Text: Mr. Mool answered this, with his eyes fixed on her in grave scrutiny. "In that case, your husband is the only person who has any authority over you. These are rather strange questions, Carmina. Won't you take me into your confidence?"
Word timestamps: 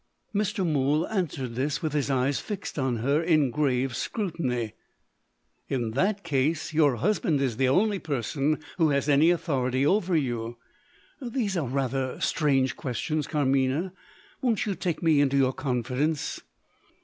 Mr. 0.33 0.65
Mool 0.65 1.07
answered 1.09 1.53
this, 1.53 1.83
with 1.83 1.93
his 1.93 2.09
eyes 2.09 2.39
fixed 2.39 2.79
on 2.79 2.95
her 3.05 3.21
in 3.21 3.51
grave 3.51 3.95
scrutiny. 3.95 4.73
"In 5.69 5.91
that 5.91 6.23
case, 6.23 6.73
your 6.73 6.95
husband 6.95 7.39
is 7.39 7.57
the 7.57 7.67
only 7.69 7.99
person 7.99 8.57
who 8.79 8.89
has 8.89 9.07
any 9.07 9.29
authority 9.29 9.85
over 9.85 10.15
you. 10.17 10.57
These 11.21 11.55
are 11.55 11.67
rather 11.67 12.19
strange 12.19 12.75
questions, 12.75 13.27
Carmina. 13.27 13.93
Won't 14.41 14.65
you 14.65 14.73
take 14.73 15.03
me 15.03 15.21
into 15.21 15.37
your 15.37 15.53
confidence?" 15.53 16.41